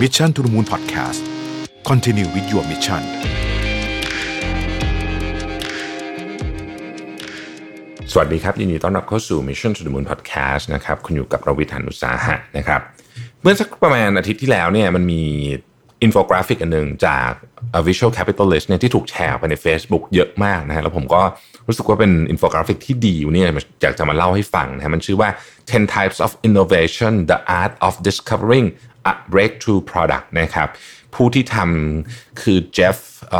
[0.00, 1.20] Mission to the Moon Podcast
[1.90, 3.02] Continue with your mission
[8.12, 12.80] สวัสดีครับ ยินดีต้อนรับเข้าสู่ Mission to the Moon Podcast นะครับ คุณอยู่กับรวิศ หาญอุตสาหะนะครับ
[13.42, 15.22] เมื่อสักประมาณอาทิตย์ที่แล้วเนี่ยมันมี
[16.02, 17.30] อินโฟกราฟิกอันหนึ่งจาก
[17.88, 21.22] Visual Capitalist เนี่ยที่ถูกแชร์ไปใน Facebook เยอะมากนะฮะแล้วผมก็
[21.68, 23.48] รู้สึกว่าเป็นอินโฟกราฟิกที่ดีเนี่ย
[23.82, 25.28] อยากจะมาเล่าให้ฟังนะฮะมันชื่อว่า
[25.70, 28.66] 10 types of innovation the art of discovering
[29.32, 30.68] breakthrough product นะครับ
[31.14, 32.96] ผู้ที่ทำคือเจฟ
[33.30, 33.34] เ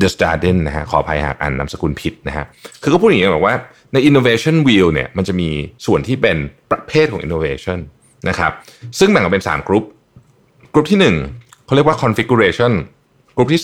[0.00, 2.44] ดอะสตาร์เดนนะฮะขออภัยหากอ่านนามสกุลผิดนะฮะ
[2.82, 3.54] คือก็พูดอย่างนี้บอกว่า
[3.92, 5.48] ใน innovation wheel เนี่ยมันจะมี
[5.86, 6.36] ส่วนที่เป็น
[6.70, 7.78] ประเภทของ innovation
[8.28, 8.52] นะครับ
[8.98, 9.84] ซึ่งแบ่งออกเป็น 3 กลุ่ม
[10.72, 10.98] กลุ่มที่
[11.36, 12.72] 1เขาเรียกว่า configuration
[13.36, 13.62] กลุ่มที่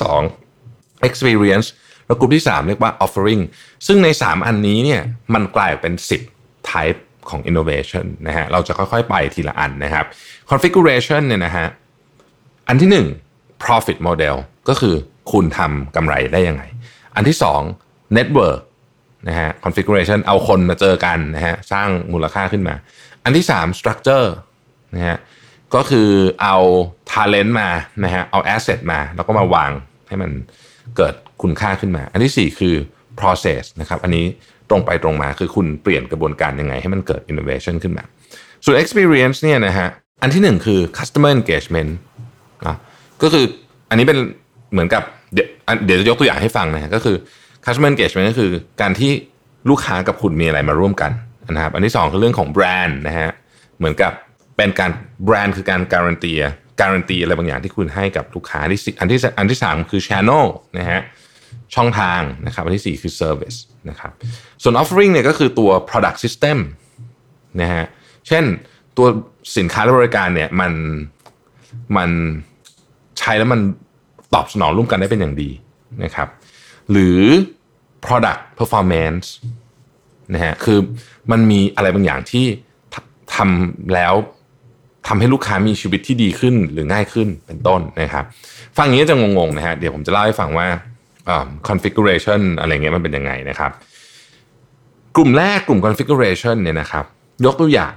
[0.51, 1.67] 2 experience
[2.07, 3.43] แล้วกลุ่มที่ 3 เรียกว่า offering
[3.87, 5.03] ซึ่งใน 3 อันนี้เนี่ย
[5.35, 5.93] มันกลายเป็น
[6.33, 10.05] 10 type ของ innovation นะฮะเราจะค่อยๆ ไปทีละอันนะครับ
[10.51, 11.67] configuration เนี่ยนะฮะ
[12.69, 14.37] อันที่ 1 profit model
[14.69, 14.95] ก็คือ
[15.33, 16.63] คุณทำกำไรได้ยังไง
[17.17, 17.37] อันที่
[17.77, 18.61] 2 network
[19.29, 22.75] นะฮะ configuration เอาคนมาเจอกันนะฮะสร้างมูลค่าขึ้นมา
[23.25, 24.29] อันที่ 3 structure
[24.95, 25.17] นะฮะ
[25.75, 26.11] ก็คือ
[26.43, 26.57] เอา
[27.11, 27.69] talent มา
[28.05, 29.71] นะฮะเอา asset มา แล้วก็มาวาง
[30.09, 30.31] ให้มัน
[30.97, 32.75] เกิดคุณค่าขึ้นมา อันที่ 4 คือ
[33.21, 34.25] process นะครับอันนี้
[34.71, 38.05] ตรงไปตรงมาคือคุณเปลี่ยนกระบวนการยังไงให้มันเกิด innovation ขึ้นมา
[38.65, 39.89] ส่วน experience เนี่ยนะฮะ
[40.23, 41.91] อันที่1คือ customer engagement
[42.67, 42.77] นะ
[43.23, 43.45] ก็คือ
[43.91, 44.19] อันนี้เป็น
[44.73, 45.03] เหมือนกับ
[45.35, 45.49] เดี๋ยว
[45.87, 47.17] เดี๋ยวจะยกตัวอย่างให้ฟังนะฮะก็คือ
[47.65, 49.13] customer engagement ก็คือการที่
[49.71, 51.13] ลูกค้ากับคุณมีอะไรมาร่วมกัน
[51.51, 53.31] นะครับอันที่2คือเรื่องของแบรนด์นะฮะ
[53.79, 54.13] เหมือนกับ
[54.57, 54.91] เป็นการ
[55.25, 56.33] แบรนด์คือการการันตี
[56.81, 60.45] การันตีอะไรบางอย่างที่คุณให้กับลูกค้าที่อันที่อันที่3คือ channel
[60.79, 61.01] นะฮะ
[61.75, 63.59] ช่องทางนะครับอันที่ 4 คือ service
[63.91, 64.13] นะครับ
[64.63, 66.59] ส่วน offering เนี่ยก็คือตัว product system
[67.61, 67.85] นะฮะ
[68.29, 68.45] เช่น
[68.97, 69.07] ตัว
[69.57, 70.73] สินค้าและบริการเนี่ยมัน
[71.97, 72.11] มัน
[73.19, 73.61] ใช้แล้วมัน
[74.35, 75.51] ตอบสนองร่วมกันได้เป็นอย่างดี
[76.05, 76.29] นะครับ
[76.91, 77.21] หรือ
[78.07, 79.27] product performance
[80.35, 80.79] นะฮะคือ
[81.31, 82.45] มันมีอะไรบางอย่างที่
[83.35, 84.15] ทำแล้ว
[85.07, 88.25] ทำให้ลูกค้ามีชีวิตที่ดีขึ้นหรือง่ายขึ้นเป็นต้นนะครับ
[88.77, 90.67] ฟังอย่างนี้จะงงๆนะฮะเดี๋ยวผมจะเล่าให้ฟังว่า
[91.69, 93.71] configuration อะไรเงี้ยมันเป็นยังไงนะครับ
[95.17, 97.05] กลุ่มแรกกลุ่ม configuration เนี่ยนะครับ
[97.47, 97.95] ยกตัวอย่าง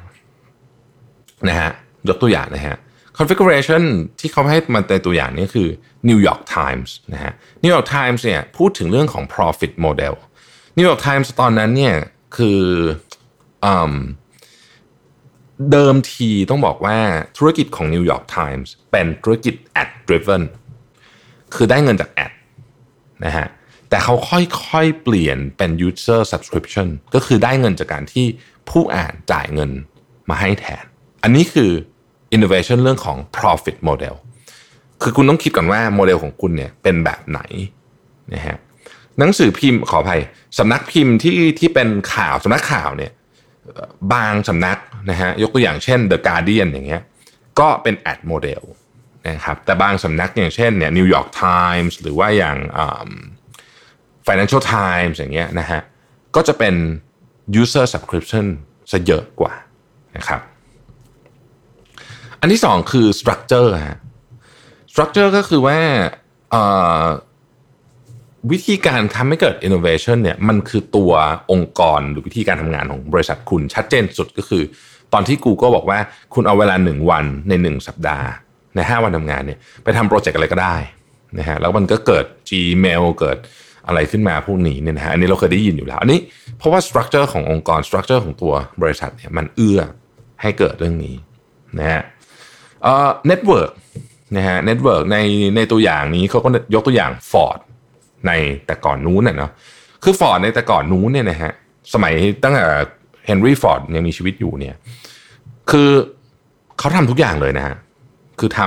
[1.50, 1.72] นะฮะ
[2.10, 2.78] ยกตัวอย่างนะฮะ
[3.18, 3.84] configuration
[4.20, 5.68] ที่เขาให้มาในตัวอย่างนี้คือ
[6.10, 10.14] New York Times นะฮะ New York Times เนี่ยพูดถึงเรื่องของ profit model
[10.78, 11.96] New York Times ตอนนั้นเนี่ย
[12.38, 12.62] คือ
[13.66, 13.68] อ
[15.72, 16.98] เดิมทีต้องบอกว่า
[17.38, 20.44] ธุรกิจของ New York Times เป็นธุรกิจ ad driven
[21.56, 22.22] คือได้เงินจากแอ
[23.26, 23.48] นะฮะ
[23.90, 28.26] แต่เขาค่อยๆเปลี่ยนเป็น user subscription ก็คือได้เงินจากการที่
[28.70, 29.72] ผู้อ่านจ่ายเงิน
[30.30, 30.86] มาให้แทน
[31.24, 31.72] อันนี้คือ
[32.36, 34.16] innovation เรื่องของ profit model
[35.02, 37.40] คือคุณต้องคิดก่อนว่าโมเดลของคุณเนี่ยเป็นแบบไหน
[38.34, 38.58] นะฮะ
[39.20, 40.22] หนังสือพิมพ์ขออภัย
[40.58, 43.12] สำนักพิมพ์ที่ที่เป็นข่าวสำนักข่าวเนี่ย
[44.14, 44.78] บางสำนัก
[45.10, 47.02] นะฮะยกตัวอย่างเช่น The Guardian อย่างเงี้ย
[47.60, 48.62] ก็เป็น ad model
[49.30, 52.58] นะครับแต่บางสำนักอย่างเช่นเนี่ย New York Times หรือว่าอย่าง
[54.28, 55.82] Financial Times อย่างเงี้ยนะฮะ
[56.36, 56.76] ก็จะเป็น
[57.62, 58.46] user subscription
[58.92, 59.54] ซะเยอะกว่า
[60.18, 60.42] นะครับ
[62.40, 64.00] อันที่สองคือ structure ฮะ
[64.92, 65.80] structure ก็คือว่า
[68.52, 71.12] วิธีการทำให้เกิด innovation เนี่ยมันคือตัว
[71.52, 74.64] องค์กรหรือวิธีการทำงานของบริษัทคุณชัดเจนสุดก็คือ
[75.14, 76.00] ตอนที่ Google บอกว่า
[76.34, 78.28] คุณเอาเวลาหนึ่งวันในหนึ่งสัปดาห์
[78.76, 80.76] ใน 5 วันทำงานเนี่ยไปทำโปรเจกต์อะไรก็ได้
[81.40, 83.38] นะฮะแล้วมันก็เกิด Gmail เกิด
[83.88, 86.20] อะไรขึ้นมาพวกนี้เนี่ยนะฮะอันนี้เราเคยได้ยินอยู่แล้ว อันนี้
[86.58, 89.80] เพราะว่า structure ขององค์กร structure ของตัวบริษัทเนี่ยมันเอื้อ
[90.42, 91.16] ให้เกิดเรื่องนี้
[91.78, 92.02] นะฮะ
[92.84, 93.72] เอ่อ network
[94.36, 95.18] นะฮะ network ใน
[95.56, 97.60] ในตัวอย่างนี้เขาก็ยกตัวอย่าง Ford
[98.28, 98.32] ใน
[98.66, 99.52] แต่ก่อนนู้นน่ะเนาะ
[100.04, 101.52] คือ Ford ในแต่ก่อนนู้นเนี่ยนะฮะ
[101.94, 102.14] สมัย
[102.44, 102.64] ตั้งแต่
[103.26, 104.76] เฮนรี่ฟอร์ดยังมีชีวิตอยู่เนี่ย
[105.72, 105.90] คือ
[106.80, 107.76] เขาทำทุกอย่างเลยนะฮะ
[108.40, 108.60] คือท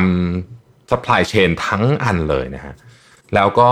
[0.42, 2.74] ำ supply chain ทั้งอันเลยนะฮะ
[3.34, 3.70] แล้วก็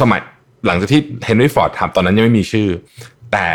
[0.00, 0.20] สมัย
[0.66, 2.68] หลังจากที่เฮนรี่ฟอร์ดทำตอนนั้นยังไม่มีชื่อ
[3.32, 3.46] แต่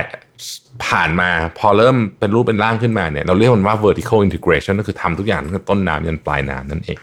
[0.86, 7.00] ผ่านมาพอเริ่มเป็นรูปเป็นร่างขึ้นมาเนี่ยเราเรียกมันว่า vertical integration ก็คือทำทุกอย่างตั้งแต่ต้นน้ำยันปลายน้ำนั่นเอง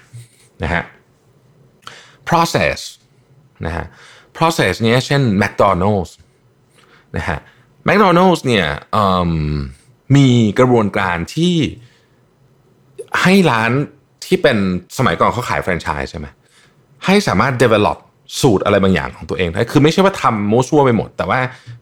[0.63, 0.83] นะฮะ
[2.29, 2.79] process
[3.67, 3.87] นะฮะ
[4.37, 6.13] process เนี้ยเช่น McDonald's
[7.17, 7.39] นะฮะ
[7.89, 8.67] McDonald's เนี่ย
[10.17, 10.29] มี
[10.59, 11.57] กระบวนการที่
[13.23, 13.73] ให้ร้าน
[14.27, 14.57] ที่เป็น
[14.99, 16.27] สมัยก่อนเขาขายแฟรนไชส์ใช่ไหม
[17.05, 17.99] ให้สามารถ develop
[18.41, 21.41] สูตรอะไรบางอย่างของตัวเองได้ คือไม่ใช่ว่าทำโมซัวไปหมด แต่ว่า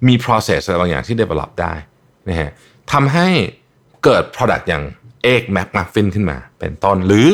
[0.09, 1.75] มี process อะไรบางอย่างที่ develop ได้
[2.29, 2.50] นะฮะ
[2.93, 3.29] ทำให้
[4.05, 4.85] เกิด product อย่าง
[5.25, 7.29] เอกแม็กมัฟฟินขึ้นมา เป็นต้น หรือ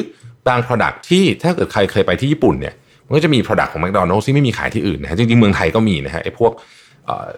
[0.49, 2.75] บาง Product ที่ถ้าเกิดใครเคยไปที่ญี่ปุ่นเนี่ย
[3.07, 6.53] มันก็จะมี Product ของ McDonald's ที่ไม่มีขายที่อื่นนะฮะ จริงๆ เมืองไทยก็มีนะฮะไอ้พวก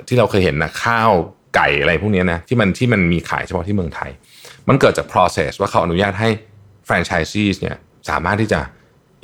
[0.09, 1.11] ที่เราเคยเห็นนะข้าว
[1.55, 4.11] ไก่อะไรพวกนี้นะที่มันที่มันมีขายเฉพาะที่เมืองไทย
[4.69, 6.29] มันเกิดจาก process ว่าเขาอนุญาตให้
[6.91, 7.77] franchisees เนี่ย
[8.11, 8.61] สามารถที่จะ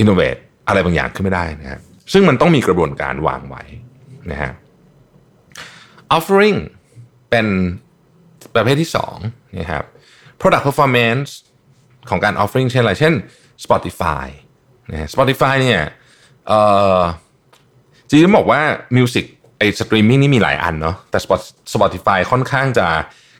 [0.02, 1.80] innovate อะไรบางอย่างขึ้นมาได้นะฮะ
[2.12, 3.62] ซึ่งมันต้องมีกระบวนการวางไว้
[4.30, 4.52] นะฮะ
[6.16, 6.58] offering
[7.30, 7.46] เป็น
[8.54, 8.90] ประเภทที่
[9.22, 9.84] 2นะครับ
[10.40, 11.30] product performance
[12.10, 13.14] ของการ offering เช่นอะไร เช่น
[13.64, 14.26] Spotify
[14.92, 15.82] นะ Spotify เนี่ย
[18.08, 18.60] จริงๆบอกว่า
[18.96, 19.24] Music
[19.58, 21.18] ไอ้สตรีมมิ่งนี่มีหลายอันเนาะแต่
[21.74, 22.86] Spotify ค่อนข้างจะ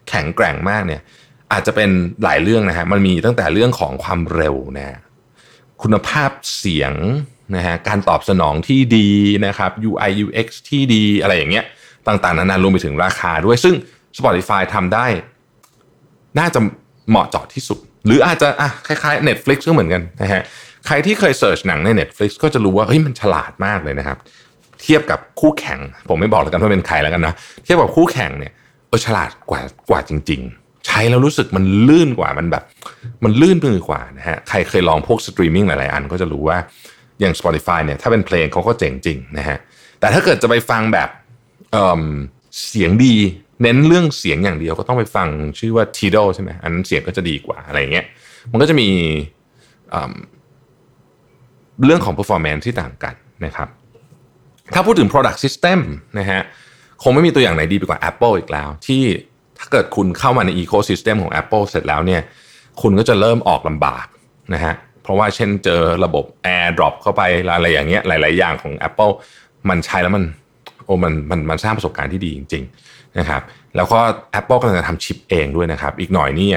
[0.09, 1.01] แข็งแกร่งมากเนี่ย
[1.53, 1.91] อาจจะเป็น
[2.25, 4.99] หลายเรื่องนะฮะมันมีตั้งแต่เรื่องของความเร็วนะ
[5.83, 6.93] คุณภาพเสียง
[7.57, 9.11] นะฮะการตอบสนองที่ดี
[9.47, 11.65] นะครับ UI UX ที่ดีอะไรอย่างเงี้ย
[12.07, 13.75] ต่างๆนานารวมไปถึงราคาด้วยซึ่ง
[14.19, 15.07] Spotify ทำได้
[16.39, 16.61] น่าจะ
[17.09, 20.43] เหมาะเจาะที่สุด หรืออาจจะอะคล้ายๆ Netflix ก็เหมือนกันนะฮะ
[20.87, 24.19] ใครที่เคยเสิร์ชหนังใน Netflix ก็จะรู้ว่าเฮ้ยมันฉลาดมากเลยนะครับ
[24.83, 27.35] เทียบกับคู่แข่ง ผมไม่บอกแล้วกันว่าเป็นใครแล้วกันนะ
[27.65, 28.53] เทียบกับคู่แข่งเนี่ย
[28.89, 29.61] เออฉลาดกว่า
[29.91, 32.65] กว่าจริง ๆ ใช้แล้วรู้สึกมันลื่นกว่ามันแบบ
[33.25, 36.59] มันลื่นมือกว่านะฮะใครเคยลองพวกสตรีมมิ่งหลายๆอันก็จะรู้ว่า
[37.21, 39.59] อย่าง Spotify เนี่ยถ้าเป็นเพลงเขาก็เจ๋งจริงนะฮะ
[40.01, 41.75] แต่ถ้าเกิดจะไปฟังแบบ
[42.69, 43.15] เสียงดี
[43.63, 45.29] เน้นเรื่องเสียงอย่างเดียวก็ต้องไปฟัง
[45.59, 48.07] ชื่อว่า Tidal ใช่ไหมอันนั้นเสียงก็จะดีกว่าอะไรเงี้ย
[48.53, 48.89] มันก็จะมี
[51.85, 53.69] เรื่องของ performance ที่ต่างกันนะครับ
[54.75, 55.79] ถ้าพูดถึง product system
[56.19, 56.41] นะฮะ
[57.03, 59.03] คงไม่มีตัวอย่างไหนดีไปกว่า Apple อีกแล้วที่
[59.59, 62.23] ถ้าเกิดคุณเข้ามาใน ecosystem ของ Apple เสร็จแล้วเนี่ย
[62.83, 64.07] คุณก็จะเริ่มออกลำบาก
[64.55, 67.23] นะฮะเพราะว่าเช่นเจอระบบ AirDrop เข้าไป
[67.55, 69.13] อะไรอย่างเงี้ยหลาย ๆ อย่างของ Apple
[69.69, 70.25] มันใช้แล้วมัน
[70.85, 73.43] โอ้มันมันมันสร้างประสบการณ์ที่ดีจริง ๆ นะครับ
[73.77, 73.99] แล้วก็
[74.41, 76.51] Apple กำลังจะทำชิปเองด้วยนะครับ อีกหน่อยนี่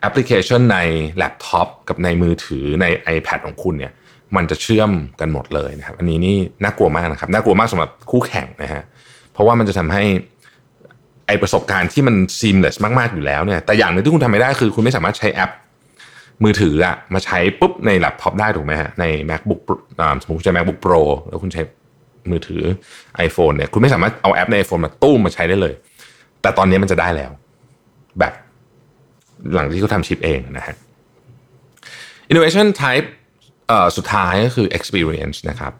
[0.00, 0.78] แอปพลิเคชันใน
[1.16, 2.86] แล็ปท็อปกับในมือถือใน
[3.16, 3.92] iPad ของคุณเนี่ย
[4.36, 4.90] มันจะเชื่อม
[5.20, 8.82] กันหมดเลยนะครับ อันนี้นี่น่ากลัวมากนะครับ น่ากลัวมากสำหรับคู่แข่งนะฮะ
[9.32, 10.04] เพราะว่ามันจะทำให้
[11.28, 15.50] ไอ้ประสบการณ์ที่มัน seamless มากๆอยู่แล้วเนี่ยแต่อย่างหนึ่งที่คุณทำไม่ได้คือคุณไม่สามารถใช้แอป
[16.44, 19.60] มือถืออะมาใช้ปุ๊บในแล็ปท็อปได้ถูกไหมฮะใน macbook
[20.22, 21.62] สมมติคุณใช้ macbook pro แล้วคุณใช้
[22.30, 22.62] มือถือ
[23.26, 25.74] iPhone เนี่ยคุณไม่สามารถเอาแอปใน iPhone มาตู้มมาใช้ได้เลย
[26.42, 27.30] แต่ตอนนี้มันจะได้แล้ว
[28.18, 28.32] แบบ
[29.54, 30.76] หลังที่เขาทำชิปเองนะฮะ
[32.30, 33.06] innovation type
[33.96, 35.72] สุดท้ายก็คือ experience นะครับ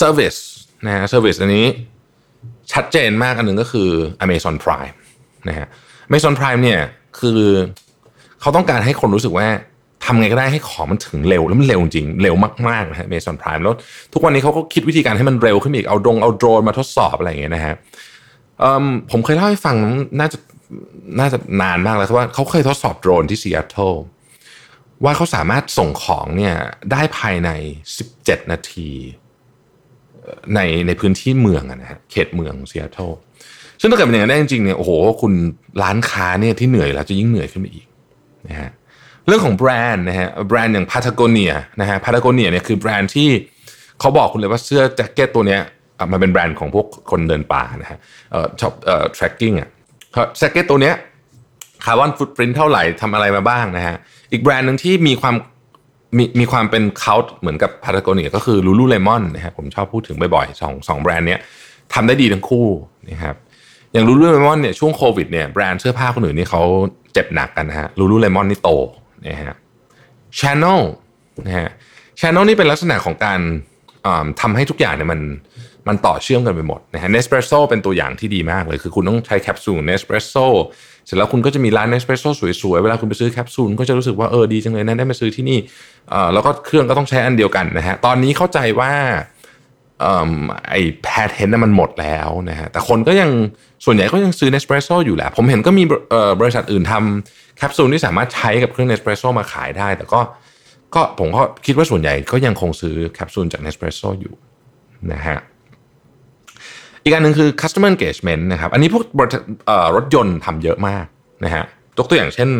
[0.00, 0.38] service
[0.86, 1.66] นะฮะ service อันนี้
[2.72, 3.88] ชัดเจนมากอันหนึ่งก็คือ
[4.24, 4.96] Amazon Prime
[5.48, 5.68] นะฮะ
[6.08, 6.80] Amazon Prime เนี่ย
[7.18, 7.40] คือ
[8.40, 9.46] เขาต้องการให้คนรู้สึกว่า
[10.04, 12.34] ทำไงก็ได้ให้ของมันถึงเร็วแล้วมันเร็วจริงเร็ว
[12.68, 13.74] มากๆนะฮะ Amazon Prime แล้ว
[14.12, 17.74] ทุกวันนี้เขาก็คิดวิธีการให้มันเร็วขึ้นอีกเอาดรงเอาโดรนมาทดสอบอะไรอย่างเงี้ยนะฮะ
[19.10, 19.76] ผมเคยเล่าให้ฟัง
[20.20, 20.38] น่าจะ
[21.18, 23.92] น่าจะนานมากแล้วว่าเขาเคยทดสอบโดรนที่ซีแอตเทิล
[25.04, 26.54] ว่าเขาสามารถส่งของเนี่ย
[26.92, 27.50] ได้ภายใน
[28.00, 28.90] 17 นาที
[30.54, 33.10] ในในพื้นที่เมืองนะฮะเขตเมืองซีแอตเทิล
[33.80, 34.90] ซึ่งถ้าเกิดเป็นอย่างนั้นได้จริงๆเนี่ยโอ้โห
[35.22, 35.32] คุณ
[35.82, 37.86] ร้านค้าเนี่ยที่เหนื่อยแล้วจะยิ่งเหนื่อยขึ้นไปอีก
[38.48, 38.70] นะฮะ
[39.26, 43.28] เรื่องของแบรนด์นะฮะแบรนด์อย่างพาทาโกเนียนะฮะพาทาโกเนียเนี่ยคือแบรนด์ที่
[44.00, 45.60] เขาบอกคุณเลยว่าเสื้อแจ็คเก็ตตัวเนี้ย
[46.12, 47.98] มันเป็นแบรนด์ของพวกคนเดินป่านะฮะ
[48.32, 49.68] เอ่อชอบเอ่อ tracking อะ
[50.38, 50.94] แจ็คเก็ตตัวเนี้ย
[51.84, 53.96] carbon footprint เท่าไหร่ทำอะไรมาบ้างนะฮะ
[54.32, 55.34] อีกแบรนด์หนึ่งที่มีความ
[56.16, 61.40] มีมีความเป็น cult เหมือนกับพาทาโกเนียก็คือลูลูเลมอนนะฮะผมชอบพูดถึงบ่อยๆสองสองแบรนด์เนี้ย
[61.94, 62.66] ทำได้ดีทั้งคู่
[63.10, 63.36] นะครับ
[63.92, 66.62] อย่างลูลูเลมอนเนี่ยช่วงโควิดเนี่ยแบรนด์เสื้อผ้าคนอื่นนี่เขา
[67.12, 68.70] เจ็บหนักกันนะฮะลูลูเลมอนนี่โต
[69.26, 69.54] นะฮะ
[70.38, 70.82] channel
[71.46, 71.68] นะฮะ
[72.20, 73.40] channel นี่เป็นลักษณะของการ
[74.40, 75.20] ทำให้ทุกอย่างเนี่ยมัน
[75.88, 80.36] มันต่อเชื่อมกันไปหมดนะฮะเนสเปรสโซเป็นตัวอย่างที่ดีมากเลย คือคุณต้องใช้แคปซูลเนสเปรสโซ
[81.06, 82.24] เสร็จแล้วคุณก็จะมีร้านเนสเปรสโซ
[82.62, 85.58] สวยๆ เวลาคุณไปซื้อแคปซูลก็จะรู้สึกว่าเออดีจังเลยนะได้มาซื้อที่นี่
[86.32, 88.92] แล้วก็เครื่องก็ต้องใช้อันเดียวกันนะฮะตอนนี้เข้าใจว่า
[90.70, 93.30] ไอ้ patent นั้นมันหมดแล้วนะฮะแต่คนก็ยัง
[93.84, 95.84] ส่วนใหญ่ก็ยังซื้อเนสเปรสโซอยู่แหละ ผมเห็นก็มี
[96.40, 100.20] บริษัทอื่นทำแคปซูลที่สามารถใช้กับเครื่องเนสเปรสโซมาขายได้ แต่ก็
[100.94, 104.34] ก็ผมก็คิดว่าส่วนใหญ่ก็ยังคงซื้อแคปซูลจากเนสเปรสโซอยู่
[105.12, 105.38] นะฮะ
[107.04, 109.04] อีกอันหนึ่งคือ customer engagement นะครับ อันนี้พวก
[109.96, 111.04] รถยนต์ทำเยอะมาก
[111.44, 111.64] นะฮะ
[111.98, 112.50] ยกตัวอย่างเช่น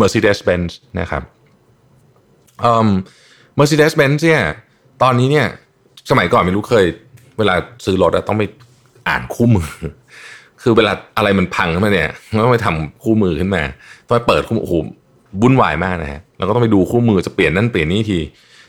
[0.00, 1.22] Mercedes-Benz นะครับ
[3.58, 4.42] Mercedes-Benz เนี่ย
[5.02, 5.46] ตอนนี้เนี่ย
[6.10, 6.86] สมัยก่อนไม่รู้เคย
[7.38, 7.54] เวลา
[7.84, 8.44] ซื้อรถต้องไป
[9.08, 9.70] อ่านคู่มือ
[10.62, 12.10] คือเวลาอะไรมันพังขึ้นมาเนี่ย
[12.44, 13.62] ต้องไปทำคู่มือขึ้นมา
[14.06, 14.76] ต้องไปเปิดคู่มือโอ้โห
[15.40, 18.18] บุ่นวายมากนะฮะแล้วก็ต้องไปดูคู่มือจะเปลี่ยนนั่นเปลี่ยนนี่ที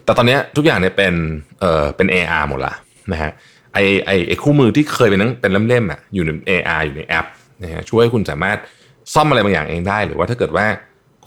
[0.05, 1.13] แต่ตอนนี้ทุกอย่างเนี่ยเป็น
[1.59, 2.73] เอ่อเป็น AR หมดละ
[3.11, 3.31] นะฮะ
[3.73, 7.25] ไอไอไอคู่มือที่เคยเป็นเป็นเล่มๆอะอยู่ใน AR อยู่ในแอป
[7.63, 8.57] นะฮะช่วยให้คุณสามารถ
[9.13, 10.65] ซ่อมอะไรบางอย่างเองได้ หรือว่าถ้าเกิดว่า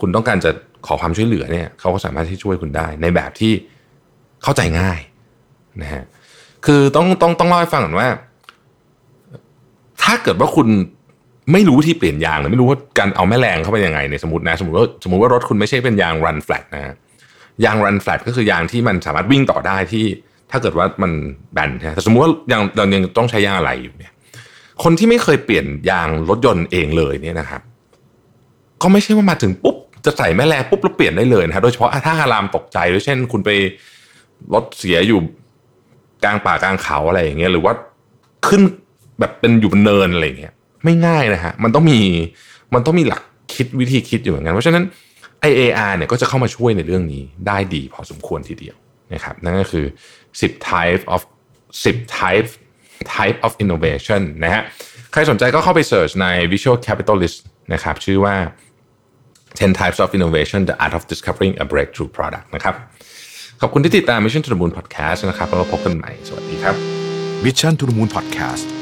[0.01, 0.51] คุณต้องการจะ
[0.87, 3.53] ขอความช่วยเหลือเนี่ยเขาก็สามารถที่ช่วยคุณได้ ในแบบที่
[4.43, 5.01] เข้าใจง่าย
[5.83, 6.03] นะฮะ
[6.67, 8.09] คือต้องต้องต้องเล่าให้ฟังก่อนว่า
[10.03, 10.69] ถ้าเกิดว่าคุณ
[11.53, 16.95] ไม่รู้ที่เปลี่ยนยางหรือไม่รู้ว่าการเอาแม่แรงเข้าไปยังไงในสมมตินะสมมติว่าสมมติว่ารถคุณไม่ใช่เป็นยาง run flat นะ
[17.65, 20.05] ยาง run flat ก็คือยางที่มันสามารถวิ่งต่อได้ที่
[20.51, 21.13] ถ้าเกิดว่ามัน
[21.53, 24.13] แบนนะแต่สมมติว่ายังเรายังต้องใช้ยางอะไรอยู่เนี่ย
[24.83, 27.63] คนที่ไม่เคยเปลี่ยนยางรถยนต์เองเลยเนี่ยนะครับ
[28.83, 33.51] ก็ไม่ใช่ว่ามาถึงปุ๊บจะใส่แม่แรงปุ๊บแล้วเปลี่ยนได้เลยนะโดยเฉพาะถ้าอารามตกใจด้วยเช่น คุณไป
[34.55, 35.21] รถเสียอยู่
[36.25, 37.73] กลางป่ากลางเขาอะไรอย่างเงี้ยหรือว่า
[38.49, 38.63] ขึ้น
[39.19, 42.01] แบบเป็นอยู่บนเนินอะไรอย่างเงี้ย ไม่ง่ายนะฮะมันต้องมี
[42.75, 43.23] มันต้องมีหลัก
[43.55, 44.85] คิดวิธีคิดอยู่เหมือนกันเพราะฉะนั้น
[45.51, 48.77] IAR เนี่ยก็จะเข้ามาช่วยในเรื่องนี้ได้ดีพอสมควรทีเดียว
[49.15, 49.87] นะครับนั่นก็คือ
[50.31, 51.21] 10 type of
[51.85, 52.49] 10 type
[53.17, 54.63] type of innovation นะฮะ
[55.13, 57.39] ใครสนใจก็เข้าไปเสิร์ชใน Visual Capitalist
[57.73, 58.35] นะครับชื่อว่า
[59.59, 62.75] 10 types of innovation the art of discovering a breakthrough product นะครับ
[63.61, 66.75] ขอบคุณที่ติดตาม Mission to the Moon Podcast นะครับแล้วพบกันใหม่ สวัสดีครับ
[67.45, 68.82] Mission to the Moon Podcast